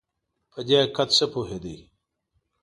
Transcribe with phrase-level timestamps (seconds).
[0.51, 1.77] په دې حقیقت ښه پوهېدی.